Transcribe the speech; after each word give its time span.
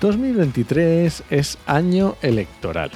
2023 0.00 1.24
es 1.30 1.58
año 1.66 2.16
electoral, 2.20 2.90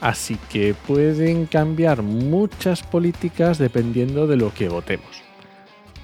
así 0.00 0.36
que 0.50 0.74
pueden 0.74 1.46
cambiar 1.46 2.02
muchas 2.02 2.82
políticas 2.82 3.58
dependiendo 3.58 4.26
de 4.26 4.36
lo 4.36 4.52
que 4.52 4.68
votemos. 4.68 5.22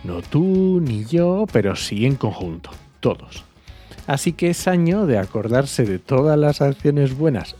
No 0.04 0.22
tú 0.22 0.80
ni 0.80 1.04
yo, 1.04 1.46
pero 1.52 1.74
sí 1.74 2.06
en 2.06 2.14
conjunto, 2.14 2.70
todos. 3.00 3.44
Así 4.06 4.32
que 4.32 4.50
es 4.50 4.68
año 4.68 5.06
de 5.06 5.18
acordarse 5.18 5.84
de 5.84 5.98
todas 5.98 6.38
las 6.38 6.62
acciones 6.62 7.16
buenas 7.16 7.56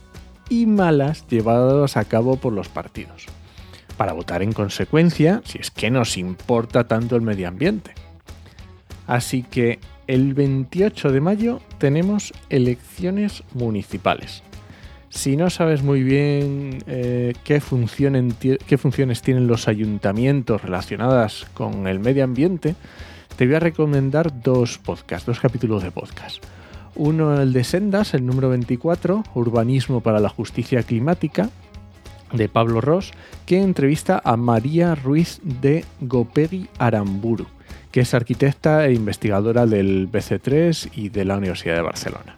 y 0.49 0.65
malas 0.65 1.27
llevadas 1.27 1.97
a 1.97 2.05
cabo 2.05 2.37
por 2.37 2.53
los 2.53 2.69
partidos, 2.69 3.25
para 3.97 4.13
votar 4.13 4.41
en 4.41 4.53
consecuencia 4.53 5.41
si 5.45 5.59
es 5.59 5.69
que 5.69 5.91
nos 5.91 6.17
importa 6.17 6.87
tanto 6.87 7.15
el 7.15 7.21
medio 7.21 7.47
ambiente. 7.47 7.93
Así 9.05 9.43
que 9.43 9.79
el 10.09 10.33
28 10.33 11.11
de 11.11 11.21
mayo 11.21 11.59
tenemos 11.77 12.33
elecciones 12.49 13.43
municipales. 13.53 14.41
Si 15.09 15.37
no 15.37 15.51
sabes 15.51 15.83
muy 15.83 16.01
bien 16.01 16.79
eh, 16.87 17.35
qué, 17.43 17.59
funciones 17.61 19.21
tienen 19.21 19.45
los 19.45 19.67
ayuntamientos 19.67 20.63
relacionadas 20.63 21.45
con 21.53 21.85
el 21.85 21.99
medio 21.99 22.23
ambiente, 22.23 22.75
te 23.35 23.45
voy 23.45 23.53
a 23.53 23.59
recomendar 23.59 24.41
dos 24.41 24.79
podcasts, 24.79 25.27
dos 25.27 25.39
capítulos 25.39 25.83
de 25.83 25.91
podcast. 25.91 26.43
Uno 26.95 27.39
el 27.39 27.53
de 27.53 27.63
Sendas, 27.63 28.15
el 28.15 28.25
número 28.25 28.49
24, 28.49 29.23
Urbanismo 29.35 30.01
para 30.01 30.19
la 30.19 30.29
Justicia 30.29 30.81
Climática, 30.81 31.51
de 32.33 32.49
Pablo 32.49 32.81
Ross, 32.81 33.11
que 33.45 33.61
entrevista 33.61 34.19
a 34.25 34.37
María 34.37 34.95
Ruiz 34.95 35.39
de 35.43 35.85
Gopegui 36.01 36.67
Aramburu 36.79 37.45
que 37.91 38.01
es 38.01 38.13
arquitecta 38.13 38.85
e 38.85 38.93
investigadora 38.93 39.65
del 39.65 40.09
BC3 40.11 40.91
y 40.95 41.09
de 41.09 41.25
la 41.25 41.37
Universidad 41.37 41.75
de 41.75 41.81
Barcelona. 41.81 42.35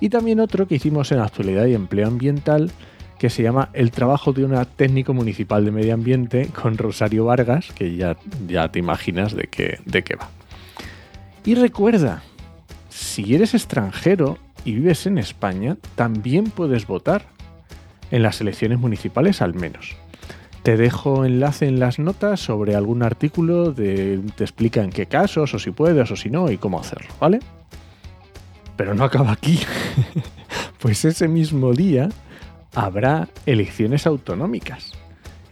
Y 0.00 0.08
también 0.08 0.40
otro 0.40 0.66
que 0.66 0.74
hicimos 0.74 1.12
en 1.12 1.20
Actualidad 1.20 1.66
y 1.66 1.74
Empleo 1.74 2.08
Ambiental, 2.08 2.70
que 3.18 3.30
se 3.30 3.42
llama 3.42 3.70
El 3.72 3.90
trabajo 3.90 4.32
de 4.32 4.44
una 4.44 4.64
técnico 4.64 5.14
municipal 5.14 5.64
de 5.64 5.70
medio 5.70 5.94
ambiente 5.94 6.48
con 6.48 6.76
Rosario 6.76 7.24
Vargas, 7.24 7.72
que 7.74 7.96
ya, 7.96 8.16
ya 8.46 8.68
te 8.70 8.80
imaginas 8.80 9.34
de 9.34 9.44
qué, 9.44 9.78
de 9.84 10.02
qué 10.02 10.16
va. 10.16 10.28
Y 11.44 11.54
recuerda, 11.54 12.22
si 12.90 13.34
eres 13.34 13.54
extranjero 13.54 14.38
y 14.64 14.74
vives 14.74 15.06
en 15.06 15.18
España, 15.18 15.76
también 15.94 16.44
puedes 16.44 16.86
votar, 16.86 17.26
en 18.10 18.22
las 18.22 18.40
elecciones 18.40 18.78
municipales 18.78 19.42
al 19.42 19.54
menos. 19.54 19.96
Te 20.64 20.78
dejo 20.78 21.26
enlace 21.26 21.66
en 21.66 21.78
las 21.78 21.98
notas 21.98 22.40
sobre 22.40 22.74
algún 22.74 23.02
artículo 23.02 23.72
de 23.72 24.18
te 24.34 24.44
explica 24.44 24.82
en 24.82 24.88
qué 24.88 25.04
casos, 25.04 25.52
o 25.52 25.58
si 25.58 25.72
puedes, 25.72 26.10
o 26.10 26.16
si 26.16 26.30
no, 26.30 26.50
y 26.50 26.56
cómo 26.56 26.80
hacerlo, 26.80 27.10
¿vale? 27.20 27.40
Pero 28.74 28.94
no 28.94 29.04
acaba 29.04 29.30
aquí. 29.30 29.60
pues 30.78 31.04
ese 31.04 31.28
mismo 31.28 31.74
día 31.74 32.08
habrá 32.74 33.28
elecciones 33.44 34.06
autonómicas. 34.06 34.92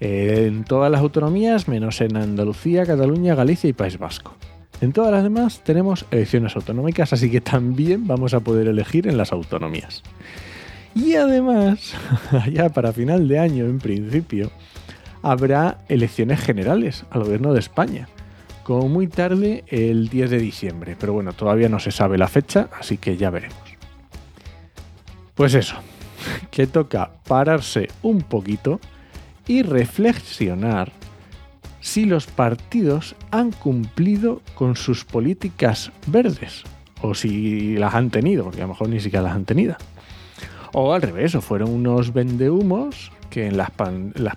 En 0.00 0.64
todas 0.64 0.90
las 0.90 1.02
autonomías, 1.02 1.68
menos 1.68 2.00
en 2.00 2.16
Andalucía, 2.16 2.86
Cataluña, 2.86 3.34
Galicia 3.34 3.68
y 3.68 3.74
País 3.74 3.98
Vasco. 3.98 4.34
En 4.80 4.94
todas 4.94 5.12
las 5.12 5.24
demás 5.24 5.60
tenemos 5.62 6.06
elecciones 6.10 6.56
autonómicas, 6.56 7.12
así 7.12 7.30
que 7.30 7.42
también 7.42 8.06
vamos 8.06 8.32
a 8.32 8.40
poder 8.40 8.66
elegir 8.66 9.06
en 9.06 9.18
las 9.18 9.30
autonomías. 9.30 10.02
Y 10.94 11.16
además, 11.16 11.92
ya 12.50 12.70
para 12.70 12.94
final 12.94 13.28
de 13.28 13.38
año 13.38 13.66
en 13.66 13.78
principio, 13.78 14.50
habrá 15.22 15.78
elecciones 15.88 16.40
generales 16.40 17.04
al 17.10 17.24
gobierno 17.24 17.52
de 17.52 17.60
España, 17.60 18.08
como 18.62 18.88
muy 18.88 19.06
tarde 19.06 19.64
el 19.68 20.08
10 20.08 20.30
de 20.30 20.38
diciembre, 20.38 20.96
pero 20.98 21.12
bueno, 21.12 21.32
todavía 21.32 21.68
no 21.68 21.78
se 21.78 21.90
sabe 21.90 22.18
la 22.18 22.28
fecha, 22.28 22.68
así 22.78 22.96
que 22.96 23.16
ya 23.16 23.30
veremos. 23.30 23.56
Pues 25.34 25.54
eso, 25.54 25.76
que 26.50 26.66
toca 26.66 27.10
pararse 27.26 27.88
un 28.02 28.22
poquito 28.22 28.80
y 29.46 29.62
reflexionar 29.62 30.92
si 31.80 32.04
los 32.04 32.26
partidos 32.26 33.16
han 33.30 33.50
cumplido 33.50 34.40
con 34.54 34.76
sus 34.76 35.04
políticas 35.04 35.90
verdes 36.06 36.62
o 37.00 37.14
si 37.14 37.76
las 37.76 37.94
han 37.94 38.10
tenido, 38.10 38.44
porque 38.44 38.60
a 38.60 38.64
lo 38.64 38.68
mejor 38.68 38.88
ni 38.88 39.00
siquiera 39.00 39.24
las 39.24 39.34
han 39.34 39.44
tenido. 39.44 39.76
O 40.72 40.92
al 40.92 41.02
revés, 41.02 41.34
o 41.34 41.40
fueron 41.40 41.70
unos 41.70 42.12
vendehumos 42.12 43.12
que 43.32 43.46
en 43.46 43.56
las, 43.56 43.70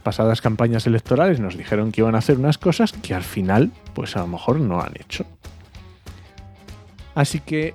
pasadas 0.01 0.41
campañas 0.41 0.87
electorales 0.87 1.39
nos 1.39 1.57
dijeron 1.57 1.91
que 1.91 2.01
iban 2.01 2.15
a 2.15 2.19
hacer 2.19 2.37
unas 2.37 2.57
cosas 2.57 2.93
que 2.93 3.13
al 3.13 3.23
final, 3.23 3.71
pues 3.93 4.15
a 4.15 4.21
lo 4.21 4.27
mejor 4.27 4.59
no 4.59 4.81
han 4.81 4.93
hecho. 4.97 5.25
Así 7.13 7.39
que 7.41 7.73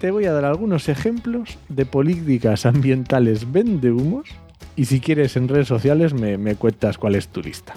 te 0.00 0.10
voy 0.10 0.26
a 0.26 0.32
dar 0.32 0.44
algunos 0.44 0.88
ejemplos 0.88 1.58
de 1.68 1.84
políticas 1.84 2.64
ambientales 2.66 3.50
vendehumos 3.50 4.28
y 4.76 4.84
si 4.84 5.00
quieres 5.00 5.36
en 5.36 5.48
redes 5.48 5.68
sociales 5.68 6.14
me, 6.14 6.54
cuentas 6.56 6.98
cuál 6.98 7.16
es 7.16 7.28
tu 7.28 7.42
lista. 7.42 7.74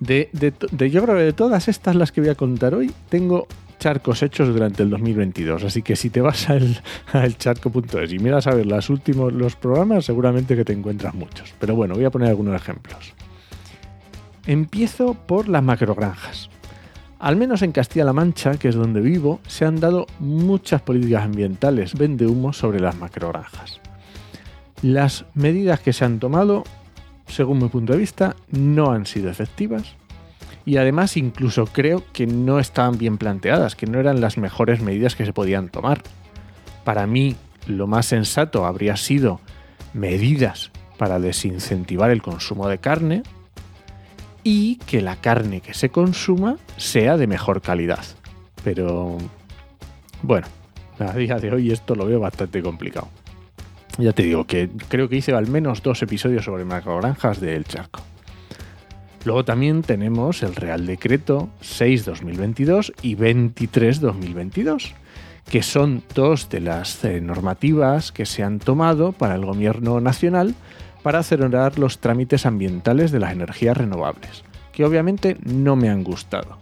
De, 0.00 0.28
de, 0.32 0.90
yo 0.90 1.02
creo 1.02 1.16
que 1.16 1.22
de 1.22 1.32
todas 1.32 1.68
estas 1.68 1.96
las 1.96 2.12
que 2.12 2.20
voy 2.20 2.30
a 2.30 2.34
contar 2.34 2.74
hoy, 2.74 2.92
tengo 3.08 3.46
charcos 3.78 4.22
hechos 4.22 4.48
durante 4.48 4.82
el 4.82 4.90
2022. 4.90 5.64
Así 5.64 5.82
que 5.82 5.96
si 5.96 6.10
te 6.10 6.20
vas 6.20 6.48
al, 6.50 7.36
charco.es 7.38 8.12
y 8.12 8.18
miras 8.18 8.46
a 8.46 8.54
ver 8.54 8.66
los 8.66 8.90
últimos 8.90 9.32
los 9.32 9.56
programas, 9.56 10.04
seguramente 10.04 10.56
que 10.56 10.64
te 10.64 10.72
encuentras 10.72 11.14
muchos. 11.14 11.54
Pero 11.58 11.74
bueno, 11.74 11.94
voy 11.94 12.04
a 12.04 12.10
poner 12.10 12.28
algunos 12.28 12.54
ejemplos. 12.54 13.14
Empiezo 14.46 15.14
por 15.14 15.48
las 15.48 15.62
macrogranjas. 15.62 16.50
Al 17.18 17.36
menos 17.36 17.62
en 17.62 17.72
Castilla-La 17.72 18.12
Mancha, 18.12 18.58
que 18.58 18.68
es 18.68 18.74
donde 18.74 19.00
vivo, 19.00 19.40
se 19.46 19.64
han 19.64 19.80
dado 19.80 20.06
muchas 20.18 20.82
políticas 20.82 21.24
ambientales 21.24 21.94
vende 21.94 22.26
humo 22.26 22.52
sobre 22.52 22.78
las 22.78 22.96
macrogranjas. 22.96 23.80
Las 24.82 25.24
medidas 25.34 25.80
que 25.80 25.94
se 25.94 26.04
han 26.04 26.18
tomado, 26.18 26.64
según 27.26 27.58
mi 27.58 27.68
punto 27.68 27.94
de 27.94 27.98
vista, 27.98 28.36
no 28.50 28.92
han 28.92 29.06
sido 29.06 29.30
efectivas 29.30 29.96
y 30.66 30.76
además 30.76 31.16
incluso 31.16 31.66
creo 31.66 32.02
que 32.12 32.26
no 32.26 32.58
estaban 32.58 32.98
bien 32.98 33.16
planteadas, 33.16 33.76
que 33.76 33.86
no 33.86 34.00
eran 34.00 34.20
las 34.20 34.36
mejores 34.36 34.82
medidas 34.82 35.14
que 35.14 35.24
se 35.24 35.32
podían 35.32 35.68
tomar. 35.68 36.02
Para 36.84 37.06
mí 37.06 37.36
lo 37.68 37.86
más 37.86 38.06
sensato 38.06 38.66
habría 38.66 38.96
sido 38.96 39.40
medidas 39.94 40.72
para 40.98 41.20
desincentivar 41.20 42.10
el 42.10 42.20
consumo 42.20 42.68
de 42.68 42.78
carne 42.78 43.22
y 44.42 44.76
que 44.86 45.00
la 45.02 45.16
carne 45.16 45.60
que 45.60 45.72
se 45.72 45.90
consuma 45.90 46.56
sea 46.76 47.16
de 47.16 47.28
mejor 47.28 47.62
calidad. 47.62 48.04
Pero 48.64 49.18
bueno, 50.22 50.48
a 50.98 51.12
día 51.12 51.36
de 51.36 51.52
hoy 51.52 51.70
esto 51.70 51.94
lo 51.94 52.06
veo 52.06 52.18
bastante 52.18 52.60
complicado. 52.60 53.08
Ya 53.98 54.12
te 54.12 54.24
digo 54.24 54.46
que 54.46 54.68
creo 54.88 55.08
que 55.08 55.16
hice 55.16 55.32
al 55.32 55.46
menos 55.46 55.82
dos 55.82 56.02
episodios 56.02 56.44
sobre 56.44 56.64
macrogranjas 56.64 57.40
del 57.40 57.64
charco. 57.64 58.05
Luego 59.26 59.44
también 59.44 59.82
tenemos 59.82 60.44
el 60.44 60.54
Real 60.54 60.86
Decreto 60.86 61.48
6-2022 61.60 62.92
y 63.02 63.16
23-2022, 63.16 64.92
que 65.50 65.64
son 65.64 66.04
dos 66.14 66.48
de 66.48 66.60
las 66.60 67.04
eh, 67.04 67.20
normativas 67.20 68.12
que 68.12 68.24
se 68.24 68.44
han 68.44 68.60
tomado 68.60 69.10
para 69.10 69.34
el 69.34 69.44
Gobierno 69.44 70.00
Nacional 70.00 70.54
para 71.02 71.18
acelerar 71.18 71.76
los 71.76 71.98
trámites 71.98 72.46
ambientales 72.46 73.10
de 73.10 73.18
las 73.18 73.32
energías 73.32 73.76
renovables, 73.76 74.44
que 74.72 74.84
obviamente 74.84 75.36
no 75.44 75.74
me 75.74 75.90
han 75.90 76.04
gustado 76.04 76.58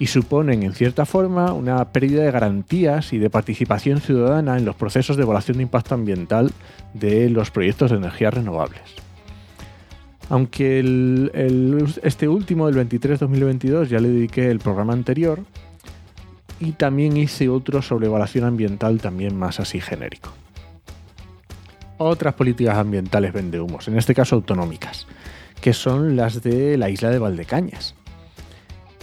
y 0.00 0.08
suponen 0.08 0.64
en 0.64 0.72
cierta 0.72 1.06
forma 1.06 1.52
una 1.52 1.92
pérdida 1.92 2.24
de 2.24 2.32
garantías 2.32 3.12
y 3.12 3.18
de 3.18 3.30
participación 3.30 4.00
ciudadana 4.00 4.58
en 4.58 4.64
los 4.64 4.74
procesos 4.74 5.16
de 5.16 5.22
evaluación 5.22 5.58
de 5.58 5.62
impacto 5.62 5.94
ambiental 5.94 6.50
de 6.92 7.30
los 7.30 7.52
proyectos 7.52 7.92
de 7.92 7.98
energías 7.98 8.34
renovables. 8.34 9.09
Aunque 10.30 10.78
este 12.04 12.28
último, 12.28 12.70
del 12.70 12.88
23-2022, 12.88 13.88
ya 13.88 13.98
le 13.98 14.08
dediqué 14.08 14.48
el 14.48 14.60
programa 14.60 14.92
anterior 14.92 15.40
y 16.60 16.72
también 16.72 17.16
hice 17.16 17.48
otro 17.48 17.82
sobre 17.82 18.06
evaluación 18.06 18.44
ambiental 18.44 19.00
también 19.00 19.36
más 19.36 19.58
así 19.58 19.80
genérico. 19.80 20.30
Otras 21.98 22.34
políticas 22.34 22.78
ambientales 22.78 23.32
vendehumos, 23.32 23.88
en 23.88 23.98
este 23.98 24.14
caso 24.14 24.36
autonómicas, 24.36 25.08
que 25.60 25.72
son 25.72 26.14
las 26.14 26.42
de 26.42 26.78
la 26.78 26.90
isla 26.90 27.10
de 27.10 27.18
Valdecañas. 27.18 27.96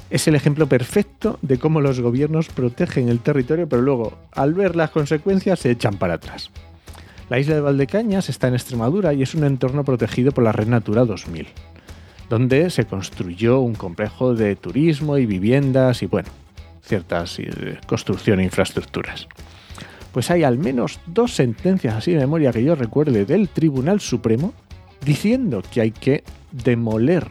Es 0.09 0.29
el 0.29 0.35
ejemplo 0.35 0.67
perfecto 0.67 1.39
de 1.41 1.59
cómo 1.59 1.81
los 1.81 1.99
gobiernos 1.99 2.47
protegen 2.47 3.09
el 3.09 3.19
territorio, 3.19 3.67
pero 3.67 3.81
luego, 3.81 4.17
al 4.31 4.53
ver 4.53 4.77
las 4.77 4.91
consecuencias, 4.91 5.59
se 5.59 5.71
echan 5.71 5.97
para 5.97 6.13
atrás. 6.13 6.49
La 7.29 7.39
isla 7.39 7.55
de 7.55 7.61
Valdecañas 7.61 8.29
está 8.29 8.47
en 8.47 8.53
Extremadura 8.53 9.13
y 9.13 9.21
es 9.21 9.35
un 9.35 9.43
entorno 9.43 9.83
protegido 9.83 10.31
por 10.31 10.45
la 10.45 10.53
Red 10.53 10.67
Natura 10.67 11.03
2000, 11.03 11.47
donde 12.29 12.69
se 12.69 12.85
construyó 12.85 13.59
un 13.59 13.75
complejo 13.75 14.33
de 14.33 14.55
turismo 14.55 15.17
y 15.17 15.25
viviendas 15.25 16.03
y, 16.03 16.05
bueno, 16.05 16.29
ciertas 16.81 17.37
eh, 17.39 17.79
construcción 17.85 18.39
e 18.39 18.45
infraestructuras. 18.45 19.27
Pues 20.13 20.31
hay 20.31 20.43
al 20.43 20.57
menos 20.57 21.01
dos 21.05 21.33
sentencias 21.33 21.95
así 21.95 22.13
de 22.13 22.19
memoria 22.19 22.53
que 22.53 22.63
yo 22.63 22.75
recuerde 22.75 23.25
del 23.25 23.49
Tribunal 23.49 23.99
Supremo 23.99 24.53
diciendo 25.03 25.61
que 25.69 25.81
hay 25.81 25.91
que 25.91 26.23
demoler 26.51 27.27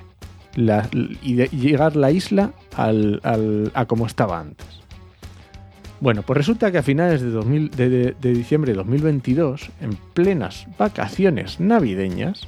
y 1.22 1.34
llegar 1.48 1.96
la 1.96 2.10
isla 2.10 2.52
a 2.76 3.87
como 3.87 4.06
estaba 4.06 4.40
antes. 4.40 4.85
Bueno, 6.00 6.22
pues 6.22 6.37
resulta 6.37 6.70
que 6.70 6.78
a 6.78 6.82
finales 6.82 7.22
de, 7.22 8.14
de, 8.20 8.32
diciembre 8.32 8.72
de 8.72 8.76
2022, 8.78 9.70
en 9.81 9.96
plenas 10.12 10.66
vacaciones 10.78 11.58
navideñas, 11.58 12.46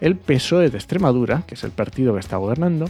el 0.00 0.16
PSOE 0.16 0.70
de 0.70 0.78
Extremadura, 0.78 1.42
que 1.46 1.54
es 1.54 1.64
el 1.64 1.72
partido 1.72 2.14
que 2.14 2.20
está 2.20 2.38
gobernando, 2.38 2.88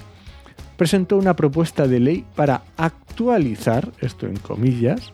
presentó 0.76 1.16
una 1.16 1.34
propuesta 1.34 1.88
de 1.88 2.00
ley 2.00 2.24
para 2.36 2.62
actualizar, 2.76 3.90
esto 4.00 4.26
en 4.26 4.36
comillas, 4.36 5.12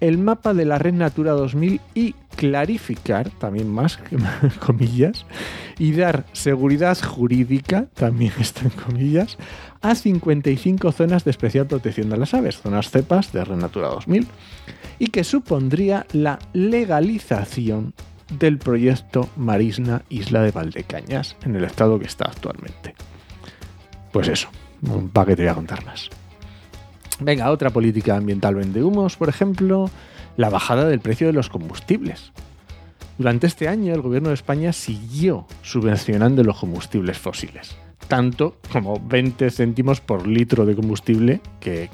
el 0.00 0.18
mapa 0.18 0.54
de 0.54 0.64
la 0.64 0.78
Red 0.78 0.94
Natura 0.94 1.32
2000 1.32 1.80
y 1.94 2.14
clarificar, 2.36 3.30
también 3.30 3.68
más 3.68 3.98
comillas, 4.60 5.26
y 5.78 5.92
dar 5.92 6.24
seguridad 6.32 6.98
jurídica, 7.00 7.86
también 7.94 8.32
está 8.40 8.62
en 8.62 8.70
comillas, 8.70 9.38
a 9.80 9.94
55 9.94 10.92
zonas 10.92 11.24
de 11.24 11.30
especial 11.30 11.66
protección 11.66 12.10
de 12.10 12.16
las 12.16 12.34
aves, 12.34 12.58
zonas 12.58 12.90
cepas 12.90 13.32
de 13.32 13.44
Red 13.44 13.56
Natura 13.56 13.88
2000, 13.88 14.26
y 14.98 15.06
que 15.08 15.24
supondría 15.24 16.06
la 16.12 16.38
legalización 16.52 17.94
del 18.38 18.58
proyecto 18.58 19.28
Marisna 19.36 20.02
Isla 20.08 20.42
de 20.42 20.50
Valdecañas 20.50 21.36
en 21.44 21.56
el 21.56 21.64
estado 21.64 21.98
que 21.98 22.06
está 22.06 22.26
actualmente. 22.26 22.94
Pues 24.12 24.28
eso, 24.28 24.48
¿para 25.12 25.26
qué 25.26 25.36
te 25.36 25.42
voy 25.42 25.50
a 25.50 25.54
contar 25.54 25.84
más? 25.84 26.10
Venga, 27.20 27.50
otra 27.50 27.70
política 27.70 28.16
ambiental 28.16 28.54
vende 28.54 28.82
humos, 28.82 29.16
por 29.16 29.28
ejemplo, 29.28 29.90
la 30.36 30.50
bajada 30.50 30.86
del 30.86 31.00
precio 31.00 31.26
de 31.26 31.32
los 31.32 31.48
combustibles. 31.48 32.32
Durante 33.18 33.48
este 33.48 33.66
año 33.66 33.92
el 33.92 34.00
gobierno 34.00 34.28
de 34.28 34.36
España 34.36 34.72
siguió 34.72 35.46
subvencionando 35.62 36.44
los 36.44 36.56
combustibles 36.56 37.18
fósiles, 37.18 37.76
tanto 38.06 38.56
como 38.72 39.00
20 39.00 39.50
céntimos 39.50 40.00
por 40.00 40.28
litro 40.28 40.64
de 40.64 40.76
combustible 40.76 41.40
que, 41.58 41.90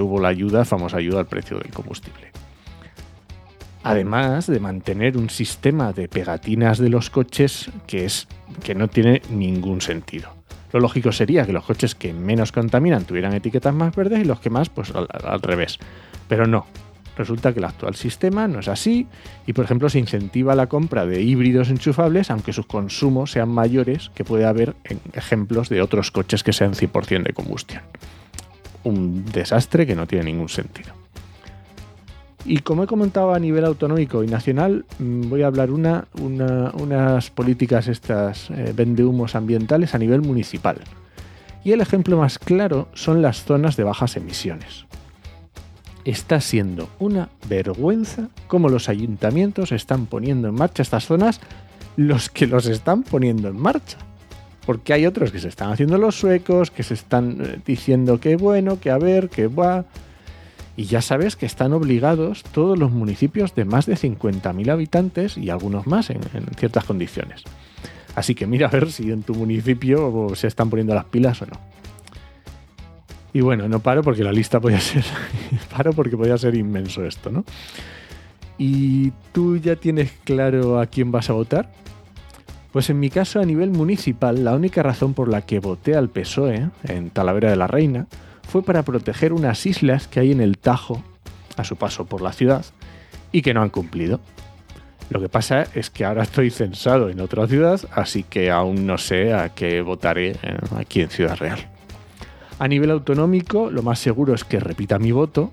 hubo 0.00 0.18
la 0.18 0.28
ayuda, 0.28 0.64
famosa 0.64 0.96
ayuda 0.96 1.20
al 1.20 1.26
precio 1.26 1.58
del 1.58 1.70
combustible. 1.70 2.32
Además 3.82 4.46
de 4.46 4.60
mantener 4.60 5.18
un 5.18 5.28
sistema 5.28 5.92
de 5.92 6.08
pegatinas 6.08 6.78
de 6.78 6.88
los 6.88 7.10
coches 7.10 7.70
que, 7.86 8.06
es, 8.06 8.26
que 8.62 8.74
no 8.74 8.88
tiene 8.88 9.20
ningún 9.28 9.82
sentido. 9.82 10.30
Lo 10.74 10.80
lógico 10.80 11.12
sería 11.12 11.46
que 11.46 11.52
los 11.52 11.64
coches 11.64 11.94
que 11.94 12.12
menos 12.12 12.50
contaminan 12.50 13.04
tuvieran 13.04 13.32
etiquetas 13.32 13.72
más 13.72 13.94
verdes 13.94 14.18
y 14.18 14.24
los 14.24 14.40
que 14.40 14.50
más, 14.50 14.68
pues 14.68 14.92
al, 14.92 15.40
revés. 15.40 15.78
Pero 16.28 16.48
no, 16.48 16.66
Resulta 17.16 17.52
que 17.52 17.60
el 17.60 17.64
actual 17.66 17.94
sistema 17.94 18.48
no 18.48 18.58
es 18.58 18.66
así 18.66 19.06
y, 19.46 19.52
por 19.52 19.66
ejemplo, 19.66 19.88
se 19.88 20.00
incentiva 20.00 20.56
la 20.56 20.66
compra 20.66 21.06
de 21.06 21.22
híbridos 21.22 21.70
enchufables 21.70 22.28
aunque 22.32 22.52
sus 22.52 22.66
consumos 22.66 23.30
sean 23.30 23.50
mayores 23.50 24.10
que 24.16 24.24
puede 24.24 24.46
haber 24.46 24.74
en 24.82 25.00
ejemplos 25.12 25.68
de 25.68 25.80
otros 25.80 26.10
coches 26.10 26.42
que 26.42 26.52
sean 26.52 26.72
100% 26.72 27.22
de 27.22 27.32
combustión. 27.32 27.82
Un 28.82 29.26
desastre 29.26 29.86
que 29.86 29.94
no 29.94 30.08
tiene 30.08 30.24
ningún 30.24 30.48
sentido. 30.48 31.03
Y 32.46 32.58
como 32.58 32.84
he 32.84 32.86
comentado 32.86 33.32
a 33.32 33.38
nivel 33.38 33.64
autonómico 33.64 34.22
y 34.22 34.26
nacional, 34.26 34.84
mm, 34.98 35.28
voy 35.30 35.42
a 35.42 35.46
hablar 35.46 35.70
una, 35.70 36.06
unas 36.14 37.30
políticas 37.30 37.88
estas 37.88 38.50
eh, 38.50 38.72
vendehumos 38.76 39.34
ambientales 39.34 39.94
a 39.94 39.98
nivel 39.98 40.20
municipal. 40.20 40.76
Y 41.64 41.72
el 41.72 41.80
ejemplo 41.80 42.18
más 42.18 42.38
claro 42.38 42.88
son 42.92 43.22
las 43.22 43.44
zonas 43.44 43.76
de 43.76 43.84
bajas 43.84 44.16
emisiones. 44.16 44.84
Está 46.04 46.42
siendo 46.42 46.90
una 46.98 47.30
vergüenza 47.48 48.28
cómo 48.46 48.68
los 48.68 48.90
ayuntamientos 48.90 49.72
están 49.72 50.04
poniendo 50.04 50.48
en 50.48 50.54
marcha 50.54 50.82
estas 50.82 51.06
zonas, 51.06 51.40
los 51.96 52.28
que 52.28 52.46
los 52.46 52.66
están 52.66 53.02
poniendo 53.02 53.48
en 53.48 53.56
marcha. 53.56 53.96
Porque 54.66 54.92
hay 54.92 55.06
otros 55.06 55.32
que 55.32 55.38
se 55.38 55.48
están 55.48 55.72
haciendo 55.72 55.96
los 55.96 56.18
suecos, 56.18 56.70
que 56.70 56.82
se 56.82 56.92
están 56.92 57.38
eh, 57.40 57.60
diciendo 57.64 58.20
que 58.20 58.36
bueno, 58.36 58.78
que 58.78 58.90
a 58.90 58.98
ver, 58.98 59.30
que 59.30 59.46
va. 59.46 59.86
Y 60.76 60.84
ya 60.84 61.02
sabes 61.02 61.36
que 61.36 61.46
están 61.46 61.72
obligados 61.72 62.42
todos 62.42 62.78
los 62.78 62.90
municipios 62.90 63.54
de 63.54 63.64
más 63.64 63.86
de 63.86 63.94
50.000 63.94 64.70
habitantes 64.70 65.38
y 65.38 65.50
algunos 65.50 65.86
más 65.86 66.10
en, 66.10 66.20
ciertas 66.56 66.84
condiciones. 66.84 67.42
Así 68.14 68.34
que 68.34 68.46
mira 68.46 68.66
a 68.66 68.70
ver 68.70 68.90
si 68.90 69.10
en 69.10 69.22
tu 69.22 69.34
municipio 69.34 70.32
se 70.34 70.48
están 70.48 70.70
poniendo 70.70 70.94
las 70.94 71.04
pilas 71.04 71.42
o 71.42 71.46
no. 71.46 71.60
Y 73.32 73.40
bueno, 73.40 73.68
no 73.68 73.80
paro 73.80 74.02
porque 74.02 74.24
la 74.24 74.32
lista 74.32 74.60
podía 74.60 74.80
ser. 74.80 75.04
paro 75.76 75.92
porque 75.92 76.16
podía 76.16 76.38
ser 76.38 76.54
inmenso 76.54 77.04
esto, 77.04 77.30
¿no? 77.30 77.44
¿Y 78.58 79.10
tú 79.32 79.56
ya 79.56 79.76
tienes 79.76 80.12
claro 80.24 80.80
a 80.80 80.86
quién 80.86 81.10
vas 81.10 81.30
a 81.30 81.32
votar? 81.32 81.72
Pues 82.72 82.90
en 82.90 82.98
mi 82.98 83.10
caso, 83.10 83.40
a 83.40 83.44
nivel 83.44 83.70
municipal, 83.70 84.42
la 84.42 84.54
única 84.54 84.82
razón 84.82 85.14
por 85.14 85.28
la 85.28 85.42
que 85.42 85.60
voté 85.60 85.94
al 85.94 86.10
PSOE 86.10 86.70
en 86.84 87.10
Talavera 87.10 87.50
de 87.50 87.56
la 87.56 87.68
Reina 87.68 88.06
fue 88.54 88.62
para 88.62 88.84
proteger 88.84 89.32
unas 89.32 89.66
islas 89.66 90.06
que 90.06 90.20
hay 90.20 90.30
en 90.30 90.40
el 90.40 90.58
Tajo 90.58 91.02
a 91.56 91.64
su 91.64 91.74
paso 91.74 92.06
por 92.06 92.22
la 92.22 92.32
ciudad 92.32 92.64
y 93.32 93.42
que 93.42 93.52
no 93.52 93.62
han 93.62 93.68
cumplido. 93.68 94.20
Lo 95.10 95.20
que 95.20 95.28
pasa 95.28 95.66
es 95.74 95.90
que 95.90 96.04
ahora 96.04 96.22
estoy 96.22 96.50
censado 96.50 97.10
en 97.10 97.18
otra 97.18 97.48
ciudad, 97.48 97.80
así 97.92 98.22
que 98.22 98.52
aún 98.52 98.86
no 98.86 98.96
sé 98.96 99.34
a 99.34 99.48
qué 99.48 99.82
votaré 99.82 100.36
eh, 100.40 100.56
aquí 100.76 101.00
en 101.00 101.10
Ciudad 101.10 101.36
Real. 101.36 101.66
A 102.60 102.68
nivel 102.68 102.92
autonómico, 102.92 103.72
lo 103.72 103.82
más 103.82 103.98
seguro 103.98 104.34
es 104.34 104.44
que 104.44 104.60
repita 104.60 105.00
mi 105.00 105.10
voto 105.10 105.50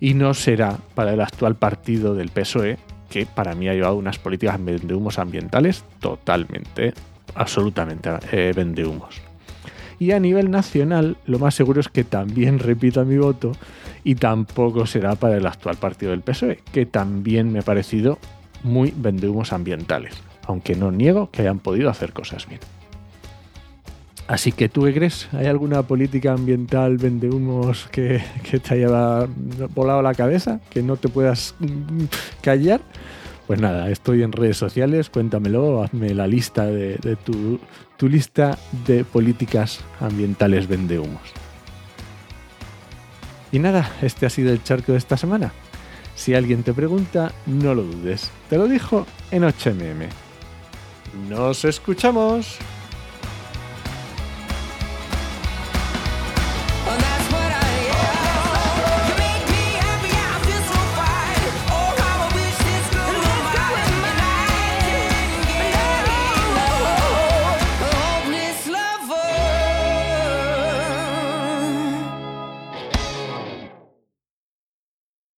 y 0.00 0.14
no 0.14 0.34
será 0.34 0.78
para 0.96 1.12
el 1.12 1.20
actual 1.20 1.54
partido 1.54 2.16
del 2.16 2.30
PSOE, 2.30 2.78
que 3.10 3.26
para 3.26 3.54
mí 3.54 3.68
ha 3.68 3.74
llevado 3.74 3.94
unas 3.94 4.18
políticas 4.18 4.58
de 4.64 4.92
humos 4.92 5.20
ambientales 5.20 5.84
totalmente, 6.00 6.94
absolutamente 7.36 8.10
eh, 8.32 8.52
vendehumos. 8.56 9.22
Y 9.98 10.12
a 10.12 10.20
nivel 10.20 10.50
nacional, 10.50 11.16
lo 11.26 11.38
más 11.38 11.54
seguro 11.54 11.80
es 11.80 11.88
que 11.88 12.04
también 12.04 12.58
repita 12.58 13.04
mi 13.04 13.16
voto 13.16 13.52
y 14.02 14.16
tampoco 14.16 14.86
será 14.86 15.14
para 15.14 15.36
el 15.36 15.46
actual 15.46 15.76
partido 15.76 16.10
del 16.10 16.22
PSOE, 16.22 16.60
que 16.72 16.86
también 16.86 17.52
me 17.52 17.60
ha 17.60 17.62
parecido 17.62 18.18
muy 18.62 18.92
vendehumos 18.96 19.52
ambientales, 19.52 20.14
aunque 20.46 20.74
no 20.74 20.90
niego 20.90 21.30
que 21.30 21.42
hayan 21.42 21.58
podido 21.58 21.90
hacer 21.90 22.12
cosas 22.12 22.46
bien. 22.46 22.60
Así 24.26 24.52
que 24.52 24.70
tú 24.70 24.84
qué 24.84 24.94
crees, 24.94 25.28
¿hay 25.32 25.46
alguna 25.46 25.82
política 25.82 26.32
ambiental 26.32 26.96
vendehumos 26.96 27.88
que, 27.92 28.22
que 28.50 28.58
te 28.58 28.74
haya 28.74 29.28
volado 29.74 30.00
la 30.00 30.14
cabeza, 30.14 30.60
que 30.70 30.82
no 30.82 30.96
te 30.96 31.08
puedas 31.08 31.54
mm, 31.58 32.04
callar? 32.40 32.80
Pues 33.46 33.60
nada, 33.60 33.90
estoy 33.90 34.22
en 34.22 34.32
redes 34.32 34.56
sociales, 34.56 35.10
cuéntamelo, 35.10 35.82
hazme 35.82 36.14
la 36.14 36.26
lista 36.26 36.64
de, 36.66 37.16
tu, 37.24 37.60
lista 38.08 38.58
de 38.86 39.04
políticas 39.04 39.80
ambientales 40.00 40.66
vendehumos. 40.66 41.20
Y 43.52 43.58
nada, 43.58 43.90
este 44.00 44.26
ha 44.26 44.30
sido 44.30 44.50
el 44.50 44.62
charco 44.62 44.92
de 44.92 44.98
esta 44.98 45.16
semana. 45.16 45.52
Si 46.16 46.34
alguien 46.34 46.62
te 46.62 46.72
pregunta, 46.72 47.32
no 47.46 47.74
lo 47.74 47.82
dudes. 47.82 48.30
Te 48.48 48.56
lo 48.56 48.66
dijo 48.66 49.06
en 49.30 49.42
8mm. 49.42 50.08
¡Nos 51.28 51.64
escuchamos! 51.64 52.58